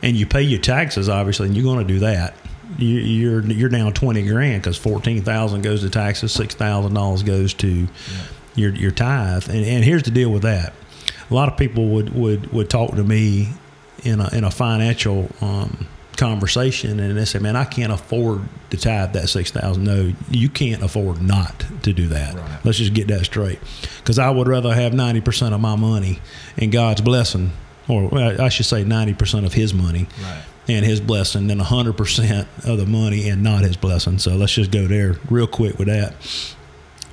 and 0.03 0.17
you 0.17 0.27
pay 0.27 0.43
your 0.43 0.61
taxes, 0.61 1.09
obviously, 1.09 1.47
and 1.47 1.57
you're 1.57 1.65
going 1.65 1.85
to 1.85 1.93
do 1.93 2.01
that, 2.01 2.35
you, 2.79 2.89
you're 2.99 3.43
you're 3.45 3.69
down 3.69 3.93
twenty 3.93 4.23
grand 4.27 4.63
because 4.63 4.77
fourteen 4.77 5.23
thousand 5.23 5.63
goes 5.63 5.83
to 5.83 5.91
taxes, 5.91 6.33
six 6.33 6.55
thousand 6.55 6.95
dollars 6.95 7.23
goes 7.23 7.55
to 7.55 7.69
Yeah. 7.69 7.87
your 8.55 8.71
your 8.75 8.91
tithe. 8.91 9.49
And, 9.49 9.65
and 9.65 9.85
here's 9.85 10.03
the 10.05 10.11
deal 10.11 10.31
with 10.31 10.43
that: 10.43 10.73
a 11.31 11.35
lot 11.35 11.49
of 11.49 11.57
people 11.57 11.89
would 11.89 12.15
would 12.15 12.53
would 12.53 12.71
talk 12.71 12.93
to 12.97 13.05
me 13.05 13.49
in 14.05 14.21
a 14.21 14.29
in 14.35 14.45
a 14.45 14.51
financial 14.51 15.31
um, 15.41 15.87
conversation, 16.17 17.01
and 17.01 17.17
they 17.17 17.25
say, 17.25 17.39
"Man, 17.39 17.57
I 17.57 17.65
can't 17.65 17.93
afford 17.93 18.43
to 18.71 18.77
tithe 18.77 19.13
that 19.15 19.29
six 19.29 19.51
thousand. 19.51 19.85
No, 19.85 20.13
you 20.31 20.49
can't 20.49 20.83
afford 20.83 21.23
not 21.23 21.65
to 21.83 21.93
do 21.93 22.07
that. 22.09 22.35
Right. 22.35 22.65
Let's 22.65 22.79
just 22.79 22.95
get 22.95 23.09
that 23.09 23.25
straight. 23.25 23.59
Because 23.99 24.19
I 24.19 24.31
would 24.31 24.49
rather 24.49 24.75
have 24.75 24.93
ninety 24.95 25.21
percent 25.21 25.55
of 25.55 25.61
my 25.61 25.77
money 25.77 26.21
and 26.57 26.71
God's 26.73 27.01
blessing, 27.01 27.53
or 27.89 28.17
I 28.19 28.49
should 28.49 28.67
say 28.67 28.85
ninety 28.85 29.15
percent 29.15 29.47
of 29.47 29.53
His 29.53 29.75
money, 29.75 30.07
right, 30.23 30.43
and 30.69 30.85
His 30.85 31.01
blessing 31.01 31.47
than 31.47 31.59
100% 31.59 32.47
of 32.67 32.79
the 32.79 32.87
money 32.87 33.29
and 33.29 33.43
not 33.43 33.63
His 33.63 33.77
blessing. 33.77 34.19
So 34.19 34.37
let's 34.37 34.53
just 34.55 34.71
go 34.71 34.87
there 34.87 35.17
real 35.29 35.47
quick 35.47 35.79
with 35.79 35.89
that. 35.89 36.15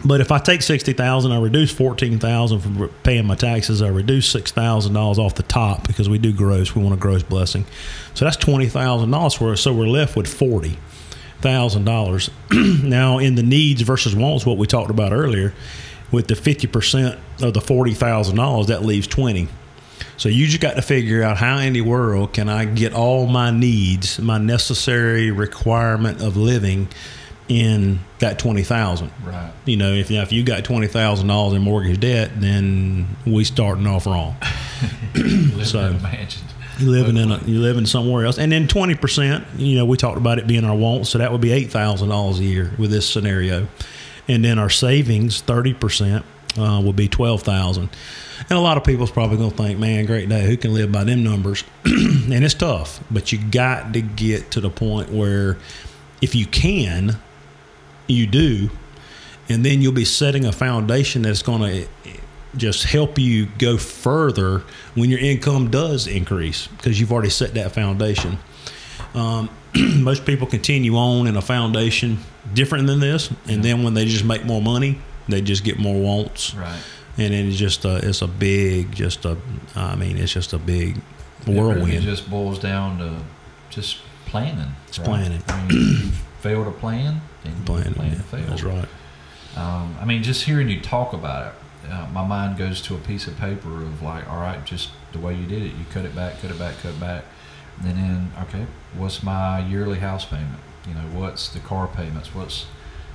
But 0.03 0.19
if 0.19 0.31
I 0.31 0.39
take 0.39 0.61
sixty 0.63 0.93
thousand, 0.93 1.31
I 1.31 1.39
reduce 1.39 1.71
fourteen 1.71 2.17
thousand 2.17 2.61
from 2.61 2.89
paying 3.03 3.25
my 3.25 3.35
taxes. 3.35 3.81
I 3.81 3.89
reduce 3.89 4.27
six 4.29 4.51
thousand 4.51 4.93
dollars 4.93 5.19
off 5.19 5.35
the 5.35 5.43
top 5.43 5.85
because 5.87 6.09
we 6.09 6.17
do 6.17 6.33
gross. 6.33 6.75
We 6.75 6.81
want 6.81 6.95
a 6.95 6.97
gross 6.97 7.21
blessing, 7.21 7.65
so 8.15 8.25
that's 8.25 8.37
twenty 8.37 8.67
thousand 8.67 9.11
dollars 9.11 9.35
for 9.35 9.51
us. 9.51 9.61
So 9.61 9.73
we're 9.73 9.85
left 9.85 10.15
with 10.15 10.27
forty 10.27 10.77
thousand 11.41 11.85
dollars. 11.85 12.31
now, 12.51 13.19
in 13.19 13.35
the 13.35 13.43
needs 13.43 13.81
versus 13.81 14.15
wants, 14.15 14.43
what 14.45 14.57
we 14.57 14.65
talked 14.65 14.89
about 14.89 15.11
earlier, 15.11 15.53
with 16.11 16.27
the 16.27 16.35
fifty 16.35 16.65
percent 16.65 17.19
of 17.41 17.53
the 17.53 17.61
forty 17.61 17.93
thousand 17.93 18.37
dollars, 18.37 18.67
that 18.67 18.83
leaves 18.83 19.05
twenty. 19.05 19.49
So 20.21 20.29
you 20.29 20.45
just 20.45 20.61
got 20.61 20.75
to 20.75 20.83
figure 20.83 21.23
out 21.23 21.37
how 21.37 21.57
in 21.57 21.73
the 21.73 21.81
world 21.81 22.31
can 22.31 22.47
I 22.47 22.65
get 22.65 22.93
all 22.93 23.25
my 23.25 23.49
needs, 23.49 24.19
my 24.19 24.37
necessary 24.37 25.31
requirement 25.31 26.21
of 26.21 26.37
living 26.37 26.89
in 27.47 28.01
that 28.19 28.37
twenty 28.37 28.61
thousand. 28.61 29.11
Right. 29.25 29.51
You 29.65 29.77
know, 29.77 29.91
if 29.91 30.11
if 30.11 30.31
you 30.31 30.43
got 30.43 30.63
twenty 30.63 30.85
thousand 30.85 31.25
dollars 31.25 31.55
in 31.55 31.63
mortgage 31.63 31.99
debt, 31.99 32.33
then 32.35 33.07
we 33.25 33.43
starting 33.43 33.87
off 33.87 34.05
wrong. 34.05 34.35
Living 35.15 35.65
So- 35.65 35.87
in 35.87 35.95
a 35.95 35.99
mansion. 35.99 36.43
You 36.77 36.91
living 36.91 37.17
in 37.17 37.31
a, 37.31 37.43
you 37.45 37.59
living 37.59 37.87
somewhere 37.87 38.25
else, 38.25 38.37
and 38.37 38.51
then 38.51 38.67
twenty 38.67 38.93
percent. 38.93 39.43
You 39.57 39.75
know, 39.75 39.85
we 39.85 39.97
talked 39.97 40.17
about 40.17 40.37
it 40.37 40.45
being 40.45 40.65
our 40.65 40.75
wants, 40.75 41.09
so 41.09 41.17
that 41.17 41.31
would 41.31 41.41
be 41.41 41.51
eight 41.51 41.71
thousand 41.71 42.09
dollars 42.09 42.37
a 42.37 42.43
year 42.43 42.71
with 42.77 42.91
this 42.91 43.09
scenario, 43.09 43.67
and 44.27 44.45
then 44.45 44.59
our 44.59 44.69
savings 44.69 45.41
thirty 45.41 45.73
percent 45.73 46.25
uh, 46.57 46.81
will 46.83 46.93
be 46.93 47.07
twelve 47.07 47.43
thousand. 47.43 47.89
And 48.49 48.57
a 48.57 48.61
lot 48.61 48.77
of 48.77 48.83
people's 48.83 49.11
probably 49.11 49.37
gonna 49.37 49.51
think, 49.51 49.79
"Man, 49.79 50.05
great 50.05 50.29
day, 50.29 50.45
who 50.45 50.57
can 50.57 50.73
live 50.73 50.91
by 50.91 51.03
them 51.03 51.23
numbers?" 51.23 51.63
and 51.85 52.43
it's 52.43 52.53
tough, 52.53 52.99
but 53.09 53.31
you 53.31 53.39
got 53.39 53.93
to 53.93 54.01
get 54.01 54.51
to 54.51 54.61
the 54.61 54.69
point 54.69 55.11
where, 55.11 55.57
if 56.21 56.35
you 56.35 56.45
can, 56.45 57.17
you 58.07 58.27
do, 58.27 58.69
and 59.49 59.65
then 59.65 59.81
you'll 59.81 59.91
be 59.93 60.05
setting 60.05 60.45
a 60.45 60.51
foundation 60.51 61.21
that's 61.21 61.41
going 61.41 61.61
to 61.61 61.87
just 62.57 62.83
help 62.83 63.17
you 63.17 63.47
go 63.57 63.77
further 63.77 64.63
when 64.95 65.09
your 65.09 65.19
income 65.19 65.69
does 65.69 66.07
increase 66.07 66.67
because 66.67 66.99
you've 66.99 67.11
already 67.11 67.29
set 67.29 67.53
that 67.53 67.71
foundation. 67.71 68.37
Um, 69.13 69.49
most 70.03 70.25
people 70.25 70.47
continue 70.47 70.95
on 70.95 71.27
in 71.27 71.37
a 71.37 71.41
foundation 71.41 72.19
different 72.53 72.87
than 72.87 72.99
this, 72.99 73.31
and 73.47 73.63
then 73.63 73.83
when 73.83 73.93
they 73.93 74.05
just 74.05 74.25
make 74.25 74.45
more 74.45 74.61
money, 74.61 74.99
they 75.27 75.41
just 75.41 75.63
get 75.63 75.77
more 75.79 75.99
wants, 76.01 76.53
Right. 76.55 76.79
and 77.17 77.33
then 77.33 77.47
it's 77.47 77.57
just 77.57 77.85
a, 77.85 77.97
it's 78.07 78.21
a 78.21 78.27
big, 78.27 78.91
just 78.93 79.25
a, 79.25 79.37
I 79.75 79.95
mean, 79.95 80.17
it's 80.17 80.33
just 80.33 80.53
a 80.53 80.57
big 80.57 80.97
whirlwind. 81.45 81.81
It 81.89 81.95
really 81.95 82.05
just 82.05 82.29
boils 82.29 82.59
down 82.59 82.97
to 82.99 83.17
just 83.69 83.97
planning. 84.25 84.73
It's 84.87 84.97
planning. 84.97 85.41
I 85.47 85.65
mean, 85.67 85.77
you 85.77 86.11
fail 86.41 86.63
to 86.65 86.71
plan, 86.71 87.21
then 87.43 87.53
you 87.57 87.63
Plan, 87.63 87.93
yeah, 87.97 88.09
to 88.15 88.15
fail. 88.23 88.45
that's 88.47 88.63
right. 88.63 88.87
Um, 89.55 89.95
I 89.99 90.05
mean, 90.05 90.23
just 90.23 90.43
hearing 90.45 90.69
you 90.69 90.79
talk 90.79 91.13
about 91.13 91.47
it, 91.47 91.91
uh, 91.91 92.07
my 92.13 92.25
mind 92.25 92.57
goes 92.57 92.81
to 92.83 92.95
a 92.95 92.99
piece 92.99 93.27
of 93.27 93.37
paper 93.37 93.81
of 93.83 94.01
like, 94.01 94.29
all 94.29 94.39
right, 94.39 94.63
just 94.65 94.89
the 95.11 95.19
way 95.19 95.35
you 95.35 95.45
did 95.45 95.61
it. 95.61 95.73
You 95.73 95.85
cut 95.91 96.05
it 96.05 96.15
back, 96.15 96.39
cut 96.41 96.51
it 96.51 96.59
back, 96.59 96.75
cut 96.81 96.91
it 96.91 96.99
back. 96.99 97.23
And 97.83 97.97
then, 97.97 98.31
okay, 98.43 98.65
what's 98.95 99.23
my 99.23 99.59
yearly 99.67 99.99
house 99.99 100.23
payment? 100.23 100.59
You 100.87 100.93
know, 100.93 101.01
what's 101.19 101.49
the 101.49 101.59
car 101.59 101.87
payments? 101.87 102.33
What's 102.33 102.65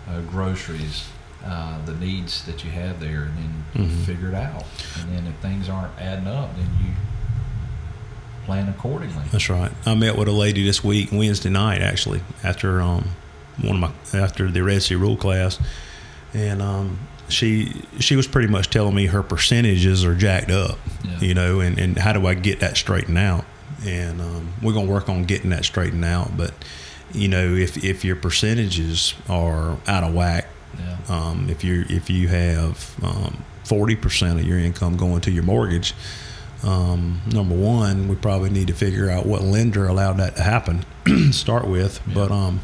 uh, 0.09 0.21
groceries? 0.23 1.09
Uh, 1.45 1.85
the 1.85 1.95
needs 1.95 2.45
that 2.45 2.65
you 2.65 2.71
have 2.73 2.99
there, 2.99 3.23
and 3.25 3.37
then 3.75 3.87
Mhm. 3.89 4.05
figure 4.05 4.29
it 4.29 4.35
out. 4.35 4.65
And 5.01 5.15
then 5.15 5.27
if 5.29 5.35
things 5.41 5.69
aren't 5.69 5.93
adding 6.01 6.27
up, 6.27 6.57
then 6.57 6.69
you 6.83 6.91
plan 8.45 8.69
accordingly. 8.69 9.25
That's 9.33 9.49
right. 9.49 9.71
I 9.85 9.95
met 9.95 10.17
with 10.17 10.29
a 10.29 10.33
lady 10.33 10.65
this 10.65 10.83
week, 10.85 11.11
Wednesday 11.13 11.51
night, 11.51 11.83
actually, 11.83 12.21
after 12.45 12.81
um, 12.81 13.11
one 13.61 13.83
of 13.83 13.93
my 14.13 14.19
after 14.21 14.51
the 14.51 14.63
Red 14.63 14.83
Sea 14.83 14.95
Rule 14.97 15.17
class, 15.17 15.59
and 16.35 16.61
um, 16.63 16.99
she 17.29 17.83
she 18.01 18.17
was 18.17 18.27
pretty 18.27 18.49
much 18.49 18.71
telling 18.71 18.95
me 18.95 19.07
her 19.07 19.23
percentages 19.23 20.05
are 20.05 20.15
jacked 20.15 20.51
up, 20.51 20.79
Yeah. 21.05 21.19
you 21.21 21.35
know, 21.35 21.61
and, 21.61 21.79
and 21.79 21.99
how 21.99 22.13
do 22.13 22.27
I 22.27 22.35
get 22.35 22.61
that 22.61 22.77
straightened 22.77 23.19
out? 23.19 23.45
And 23.87 24.21
um, 24.21 24.49
we're 24.63 24.73
gonna 24.73 24.87
work 24.91 25.09
on 25.09 25.25
getting 25.25 25.51
that 25.51 25.65
straightened 25.65 26.05
out. 26.05 26.37
But 26.37 26.55
you 27.13 27.29
know, 27.29 27.55
if 27.55 27.83
if 27.85 28.05
your 28.05 28.17
percentages 28.17 29.15
are 29.29 29.77
out 29.89 30.03
of 30.05 30.13
whack, 30.15 30.47
Yeah. 30.79 30.97
um, 31.09 31.49
if 31.51 31.63
you 31.65 31.85
if 31.89 32.09
you 32.11 32.29
have 32.29 32.95
um, 33.03 33.45
forty 33.65 33.97
percent 33.97 34.39
of 34.41 34.47
your 34.47 34.59
income 34.59 34.97
going 34.97 35.21
to 35.23 35.31
your 35.31 35.43
mortgage, 35.45 35.95
um, 36.63 37.21
number 37.33 37.55
one, 37.55 38.09
we 38.09 38.15
probably 38.17 38.51
need 38.51 38.67
to 38.69 38.75
figure 38.75 39.11
out 39.11 39.27
what 39.27 39.43
lender 39.43 39.87
allowed 39.87 40.15
that 40.19 40.37
to 40.37 40.43
happen. 40.43 40.85
to 41.07 41.33
start 41.33 41.67
with, 41.67 42.01
Yeah. 42.07 42.15
but 42.15 42.31
um, 42.31 42.61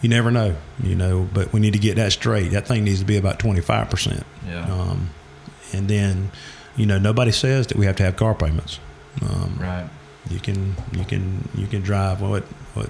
you 0.00 0.08
never 0.08 0.30
know, 0.30 0.56
you 0.82 0.94
know. 0.94 1.28
But 1.32 1.52
we 1.52 1.60
need 1.60 1.72
to 1.74 1.78
get 1.78 1.96
that 1.96 2.12
straight. 2.12 2.50
That 2.52 2.66
thing 2.66 2.84
needs 2.84 2.98
to 3.00 3.04
be 3.06 3.16
about 3.16 3.38
twenty 3.38 3.60
five 3.60 3.88
percent, 3.90 4.24
Yeah. 4.48 4.64
um, 4.72 5.10
and 5.72 5.88
then 5.88 6.30
you 6.76 6.86
know 6.86 6.98
nobody 6.98 7.30
says 7.32 7.66
that 7.68 7.76
we 7.76 7.86
have 7.86 7.96
to 7.96 8.02
have 8.02 8.16
car 8.16 8.34
payments. 8.34 8.80
Um, 9.20 9.58
right. 9.60 9.88
you 10.30 10.40
can 10.40 10.74
you 10.92 11.04
can 11.04 11.48
you 11.54 11.66
can 11.66 11.82
drive 11.82 12.20
what 12.22 12.42
what 12.74 12.88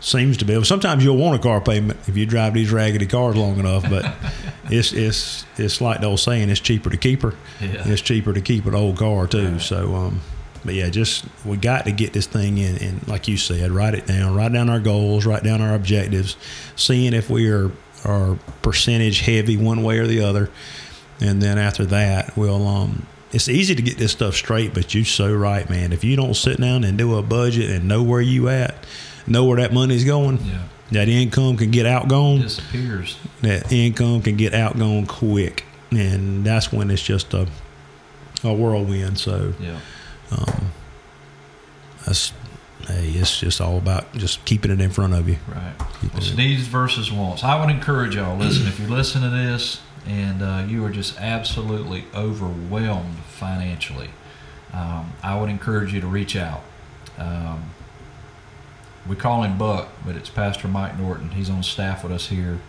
seems 0.00 0.36
to 0.38 0.44
be. 0.44 0.62
Sometimes 0.64 1.04
you'll 1.04 1.16
want 1.16 1.38
a 1.38 1.42
car 1.42 1.60
payment 1.60 1.98
if 2.06 2.16
you 2.16 2.26
drive 2.26 2.54
these 2.54 2.70
raggedy 2.70 3.06
cars 3.06 3.36
long 3.36 3.58
enough, 3.58 3.88
but 3.88 4.14
it's 4.70 4.92
it's 4.92 5.44
it's 5.56 5.80
like 5.80 6.00
the 6.00 6.06
old 6.06 6.20
saying: 6.20 6.50
it's 6.50 6.60
cheaper 6.60 6.90
to 6.90 6.96
keep 6.96 7.22
her. 7.22 7.34
Yeah. 7.60 7.88
It's 7.88 8.02
cheaper 8.02 8.32
to 8.32 8.40
keep 8.40 8.66
an 8.66 8.74
old 8.74 8.98
car 8.98 9.26
too. 9.26 9.52
Right. 9.52 9.60
So, 9.60 9.94
um, 9.94 10.20
but 10.64 10.74
yeah, 10.74 10.88
just 10.88 11.24
we 11.44 11.56
got 11.56 11.84
to 11.86 11.92
get 11.92 12.12
this 12.12 12.26
thing 12.26 12.58
in, 12.58 12.76
and 12.76 13.08
like 13.08 13.28
you 13.28 13.36
said, 13.36 13.70
write 13.70 13.94
it 13.94 14.06
down, 14.06 14.34
write 14.34 14.52
down 14.52 14.68
our 14.68 14.80
goals, 14.80 15.26
write 15.26 15.42
down 15.42 15.60
our 15.60 15.74
objectives, 15.74 16.36
seeing 16.76 17.14
if 17.14 17.30
we 17.30 17.50
are 17.50 17.70
are 18.04 18.38
percentage 18.62 19.20
heavy 19.20 19.56
one 19.56 19.82
way 19.82 19.98
or 19.98 20.06
the 20.06 20.20
other, 20.20 20.50
and 21.20 21.42
then 21.42 21.58
after 21.58 21.84
that, 21.86 22.36
we'll 22.36 22.66
um. 22.66 23.06
It's 23.30 23.46
easy 23.46 23.74
to 23.74 23.82
get 23.82 23.98
this 23.98 24.12
stuff 24.12 24.34
straight, 24.34 24.72
but 24.72 24.94
you're 24.94 25.04
so 25.04 25.34
right, 25.34 25.68
man. 25.68 25.92
If 25.92 26.02
you 26.02 26.16
don't 26.16 26.32
sit 26.32 26.58
down 26.58 26.82
and 26.82 26.96
do 26.96 27.14
a 27.18 27.22
budget 27.22 27.68
and 27.68 27.86
know 27.86 28.02
where 28.02 28.22
you 28.22 28.48
at, 28.48 28.74
know 29.28 29.44
where 29.44 29.58
that 29.58 29.72
money's 29.72 30.04
going, 30.04 30.38
Yeah. 30.44 30.62
that 30.92 31.08
income 31.08 31.56
can 31.56 31.70
get 31.70 31.86
outgone 31.86 32.40
Disappears. 32.42 33.16
that 33.42 33.70
income 33.72 34.22
can 34.22 34.36
get 34.36 34.54
outgone 34.54 35.06
quick, 35.06 35.64
and 35.90 36.44
that's 36.44 36.72
when 36.72 36.90
it's 36.90 37.02
just 37.02 37.34
a 37.34 37.46
a 38.44 38.52
whirlwind. 38.52 39.18
So 39.18 39.52
Yeah. 39.60 39.78
um, 40.30 40.70
that's 42.06 42.32
hey, 42.86 43.08
it's 43.10 43.38
just 43.40 43.60
all 43.60 43.76
about 43.76 44.12
just 44.14 44.44
keeping 44.44 44.70
it 44.70 44.80
in 44.80 44.90
front 44.90 45.12
of 45.12 45.28
you. 45.28 45.36
Right. 45.48 45.72
Keeping 46.00 46.10
Well, 46.10 46.18
it's 46.18 46.30
it- 46.30 46.36
needs 46.36 46.66
versus 46.66 47.10
wants. 47.12 47.44
I 47.44 47.60
would 47.60 47.70
encourage 47.70 48.14
y'all. 48.14 48.36
Listen, 48.36 48.66
if 48.66 48.78
you 48.80 48.86
listen 48.86 49.22
to 49.22 49.28
this 49.30 49.80
and 50.06 50.40
uh, 50.42 50.62
you 50.66 50.84
are 50.86 50.90
just 50.90 51.18
absolutely 51.20 52.04
overwhelmed 52.14 53.18
financially, 53.36 54.10
um, 54.72 55.12
I 55.22 55.38
would 55.38 55.50
encourage 55.50 55.92
you 55.92 56.00
to 56.00 56.06
reach 56.06 56.34
out. 56.36 56.62
Um, 57.18 57.64
we 59.08 59.16
call 59.16 59.42
him 59.42 59.56
Buck, 59.56 59.88
but 60.04 60.16
it's 60.16 60.28
Pastor 60.28 60.68
Mike 60.68 60.98
Norton. 60.98 61.30
He's 61.30 61.48
on 61.48 61.62
staff 61.62 62.02
with 62.02 62.12
us 62.12 62.28
here. 62.28 62.60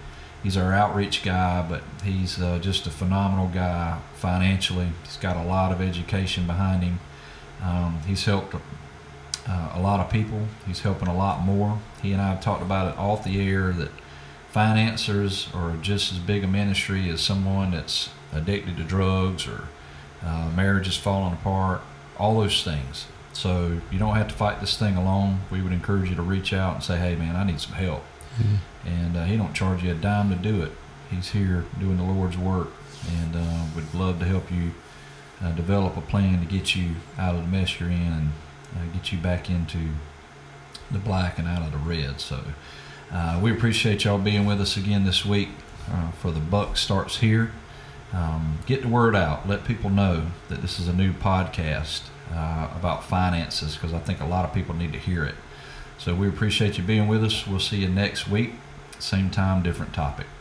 He's 0.42 0.56
our 0.56 0.72
outreach 0.72 1.22
guy, 1.22 1.66
but 1.68 1.84
he's 2.04 2.42
uh, 2.42 2.60
just 2.60 2.88
a 2.88 2.90
phenomenal 2.90 3.50
guy 3.50 4.00
financially. 4.16 4.90
He's 5.04 5.18
got 5.18 5.36
a 5.36 5.44
lot 5.44 5.74
of 5.74 5.82
education 5.82 6.48
behind 6.48 6.84
him. 6.84 7.00
Um, 7.62 8.00
he's 8.08 8.24
helped 8.24 8.56
uh, 8.56 9.72
a 9.74 9.82
lot 9.82 10.00
of 10.00 10.10
people. 10.10 10.48
He's 10.66 10.80
helping 10.80 11.10
a 11.10 11.16
lot 11.16 11.42
more. 11.42 11.80
He 12.02 12.14
and 12.14 12.22
I 12.22 12.30
have 12.30 12.42
talked 12.42 12.62
about 12.62 12.94
it 12.94 12.98
off 12.98 13.26
the 13.26 13.42
air 13.42 13.74
that 13.74 13.92
financiers 14.52 15.50
are 15.54 15.76
just 15.78 16.14
as 16.14 16.20
big 16.20 16.46
a 16.46 16.48
ministry 16.48 17.10
as 17.10 17.20
someone 17.20 17.72
that's 17.72 18.10
addicted 18.32 18.78
to 18.78 18.84
drugs 18.84 19.46
or 19.46 19.68
uh, 20.24 20.50
marriage 20.56 20.88
is 20.88 20.96
falling 20.96 21.34
apart, 21.34 21.82
all 22.18 22.40
those 22.40 22.64
things. 22.64 23.08
So 23.34 23.80
you 23.92 24.00
don't 24.00 24.16
have 24.16 24.28
to 24.30 24.34
fight 24.36 24.60
this 24.60 24.78
thing 24.78 24.96
alone. 24.98 25.42
We 25.52 25.62
would 25.62 25.72
encourage 25.72 26.10
you 26.10 26.16
to 26.16 26.22
reach 26.22 26.52
out 26.54 26.76
and 26.76 26.84
say, 26.84 26.98
"Hey, 26.98 27.16
man, 27.16 27.36
I 27.36 27.44
need 27.44 27.60
some 27.62 27.74
help." 27.74 28.04
Mhm. 28.40 28.58
And 28.86 29.18
uh, 29.18 29.26
he 29.26 29.38
don't 29.38 29.54
charge 29.54 29.84
you 29.84 29.92
a 29.92 29.96
dime 29.96 30.30
to 30.30 30.36
do 30.36 30.62
it. 30.62 30.72
He's 31.10 31.30
here 31.32 31.66
doing 31.80 31.98
the 31.98 32.04
Lord's 32.04 32.38
work, 32.38 32.70
and 33.08 33.36
uh, 33.36 33.64
would 33.76 33.94
love 33.94 34.20
to 34.20 34.26
help 34.26 34.52
you 34.52 34.72
uh, 35.44 35.52
develop 35.52 35.96
a 35.98 36.02
plan 36.02 36.40
to 36.40 36.46
get 36.46 36.76
you 36.76 36.96
out 37.18 37.36
of 37.36 37.42
the 37.42 37.48
mess 37.48 37.80
you're 37.80 37.90
in 37.90 37.96
and 37.96 38.32
uh, 38.76 38.94
get 38.94 39.12
you 39.12 39.18
back 39.18 39.50
into 39.50 39.78
the 40.92 41.00
black 41.00 41.38
and 41.40 41.48
out 41.48 41.62
of 41.62 41.72
the 41.72 41.78
red. 41.78 42.20
So 42.20 42.40
uh, 43.12 43.40
we 43.42 43.52
appreciate 43.52 44.04
y'all 44.04 44.18
being 44.18 44.46
with 44.46 44.60
us 44.60 44.76
again 44.78 45.06
this 45.06 45.26
week 45.26 45.50
uh, 45.92 46.12
for 46.12 46.32
the 46.32 46.40
Buck 46.40 46.78
starts 46.78 47.18
here. 47.20 47.52
Um, 48.14 48.60
get 48.66 48.82
the 48.82 48.88
word 48.88 49.16
out. 49.16 49.48
Let 49.48 49.66
people 49.66 49.90
know 49.90 50.28
that 50.48 50.62
this 50.62 50.80
is 50.80 50.88
a 50.88 50.94
new 50.94 51.14
podcast 51.14 52.02
uh, 52.34 52.70
about 52.76 53.04
finances 53.04 53.76
because 53.76 53.94
I 53.94 54.00
think 54.00 54.20
a 54.20 54.26
lot 54.26 54.46
of 54.46 54.54
people 54.54 54.76
need 54.76 54.94
to 54.94 55.00
hear 55.00 55.24
it. 55.24 55.36
So 55.98 56.16
we 56.16 56.28
appreciate 56.28 56.78
you 56.78 56.84
being 56.84 57.08
with 57.08 57.24
us. 57.24 57.46
We'll 57.46 57.60
see 57.60 57.78
you 57.78 57.90
next 57.90 58.28
week, 58.28 58.54
same 59.00 59.30
time, 59.30 59.62
different 59.62 59.94
topic. 59.94 60.28